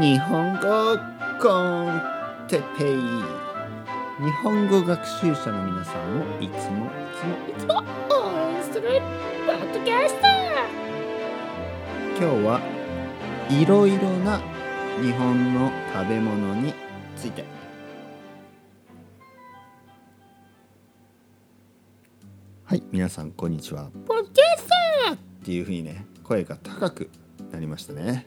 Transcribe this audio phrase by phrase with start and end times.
[0.00, 0.96] 日本語
[1.42, 2.00] コン
[2.46, 2.94] テペイ。
[4.24, 7.34] 日本語学習者の皆さんをいつもいつも。
[7.48, 9.02] いつも応援する
[9.44, 10.30] ポッドキャスター
[12.16, 12.60] 今日は
[13.50, 14.40] いろいろな
[15.02, 16.72] 日本の食べ物に
[17.16, 17.44] ついて。
[22.66, 23.90] はい皆さんこんにちは。
[24.06, 24.68] ポッドキャス
[25.06, 27.10] ターっていうふうにね声が高く
[27.52, 28.26] なりましたね。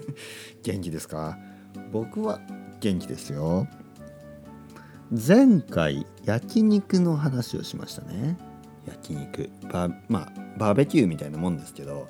[0.62, 1.38] 元気ですか？
[1.92, 2.40] 僕は
[2.80, 3.66] 元気ですよ。
[5.10, 8.36] 前回焼肉の話をしましたね。
[8.86, 12.08] 焼肉バまあバーベキューみたいなもんですけど、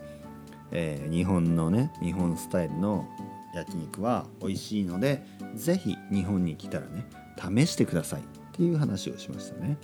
[0.70, 3.06] えー日本のね日本スタイルの
[3.54, 5.24] 焼肉は美味しいので
[5.54, 7.06] ぜひ日本に来たらね
[7.38, 9.76] 試してくださいっていう話をしましたね、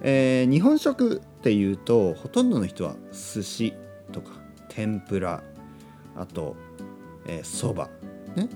[0.00, 3.74] えー日本食っていうとほとんどの人は寿司
[4.12, 4.30] とか
[4.68, 5.42] 天ぷら
[6.16, 6.56] あと
[7.42, 7.88] そば、
[8.36, 8.48] ね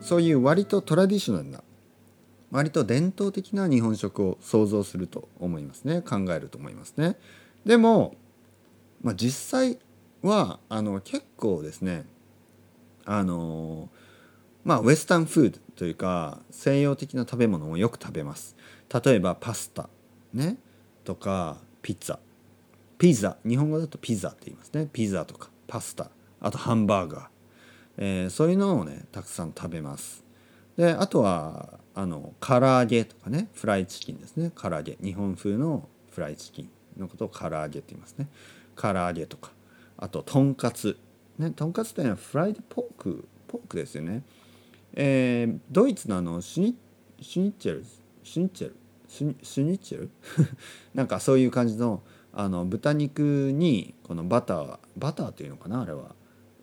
[0.00, 1.62] そういう割とトラディショナルな
[2.50, 6.02] 割と伝統的な日本食を想像すると思いますね。
[6.02, 7.16] 考えると思いますね。
[7.64, 8.16] でも、
[9.00, 9.78] まあ、実際
[10.22, 12.04] はあの結構ですね
[13.04, 13.88] あの
[14.64, 18.56] まあウエスタンフードというか西洋的な食べ物をよく食べます。
[19.04, 19.88] 例えばパスタ
[20.34, 20.58] ね？
[21.04, 22.18] とかピザ
[22.98, 23.36] ピザ。
[23.46, 24.88] 日本語だとピザって言いますね。
[24.92, 26.10] ピザとかパスタ
[26.42, 27.26] あとハンバーガー、
[27.98, 30.24] えーそういうのをねたくさん食べます。
[30.76, 34.50] であとはあの唐揚げとかねフライチキンですね。
[34.54, 34.98] 唐揚げ。
[35.02, 38.28] 日本風のフライチキンのことを唐揚げって言いますね。
[38.76, 39.52] 唐揚げとか。
[39.96, 40.98] あととんかつ。
[41.38, 44.22] ねとんかつってのはフライドポークポークですよね。
[44.94, 46.76] えードイツのあのシュニ
[47.20, 47.84] シュニッチェル
[48.24, 48.76] シュニッチェル？
[49.06, 50.10] シュニシュニッチェル？
[50.94, 56.14] なんかそういう感じのあの豚肉にこのバターバターっていうのかなあれは。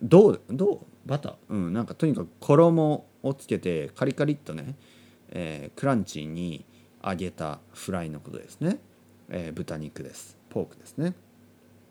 [0.02, 1.34] どうどうバター？
[1.48, 4.74] うんなんかとにかく衣をつけてカリカリっとね、
[5.30, 6.64] えークランチに
[7.04, 8.78] 揚げたフライのことですね、
[9.28, 10.36] えー豚肉です。
[10.48, 11.14] ポークですね。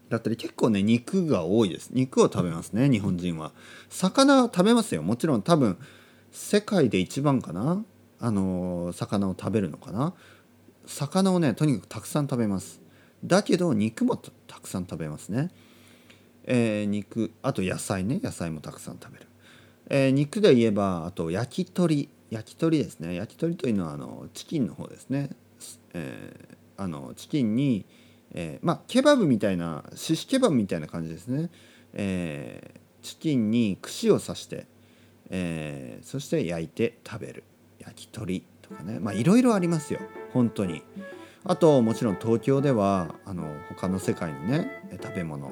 [0.09, 1.91] だったり結構ね肉が多いです。
[1.93, 3.51] 肉を食べますね日本人は。
[3.89, 5.03] 魚は食べますよ。
[5.03, 5.77] もちろん多分
[6.31, 7.83] 世界で一番かな？
[8.19, 10.13] あのー魚を食べるのかな？
[10.87, 12.81] 魚をねとにかくたくさん食べます。
[13.23, 15.51] だけど肉もたくさん食べますね。
[16.49, 19.27] えー肉あと野菜ね野菜もたくさん食べる、
[19.89, 22.09] えー肉で言えばあと焼き鳥。
[22.29, 23.15] 焼き鳥ですね。
[23.15, 25.31] 焼き鳥というのはあのチキンの方ですね、
[25.93, 27.85] えーあのチキンに、
[28.33, 31.49] えーまあケバブみたいなシシケバブみたいな感じですね、
[31.93, 34.67] えーチキンに串を刺して、
[35.31, 37.43] えーそして焼いて食べる。
[37.79, 38.99] 焼き鳥とかね。
[38.99, 39.99] まあいろいろありますよ。
[40.31, 40.83] 本当に。
[41.45, 45.51] あともちろん東京ではあの他の世界のね食べ物、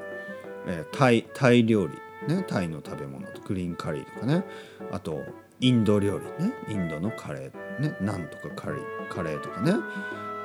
[0.68, 1.94] えータイタイ料理
[2.34, 4.44] ねタイの食べ物とグリーンカリーとかね。
[4.92, 5.24] あと
[5.60, 9.74] インド料理ねインドのカレーねナンとかカレーカレーとかね。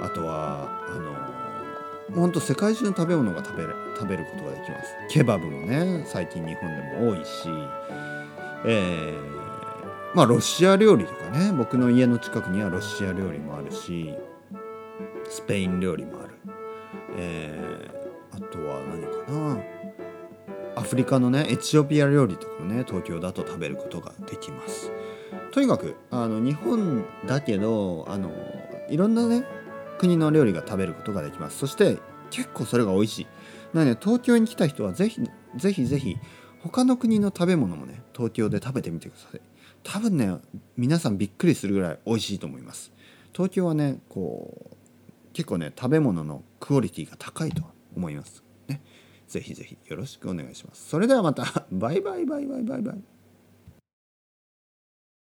[0.01, 4.95] あとはあの本当世界中の食べ物が食べる食べることができます。
[5.11, 7.49] ケバブもね最近日本でも多いし。
[8.65, 9.33] えー
[10.15, 14.15] まあロシア料理とかね僕の家の近くにはロシア料理もあるし
[15.31, 16.35] スペイン料理もある。
[17.17, 18.02] えー
[20.83, 24.91] アフリカのねエチオピア料理とかもね東京だと食べることができます。
[25.53, 28.33] とにかくあの日本だけどあの
[28.91, 29.45] いろんなね
[29.99, 31.59] 国の料理が食べることができます。
[31.59, 31.99] そして
[32.31, 33.27] 結構それが美味しい。
[33.73, 35.21] なので東京に来た人はぜひ
[35.55, 36.17] ぜひぜひ
[36.65, 39.41] 他の国の食べ物もね東京で食べてみてください。
[39.85, 40.37] 多分ね
[40.77, 42.93] 皆さんびっくりするぐらい美味しいと思います。
[43.33, 44.77] 東京はねこう
[45.33, 47.63] 結構ね食べ物のクオリティが高いと
[47.95, 48.43] 思います。
[48.67, 48.83] ね。
[49.33, 50.91] ぜひぜひよろしくお願いします。
[50.91, 51.65] それではまた。
[51.73, 53.03] バイバイバイバイバイバイ。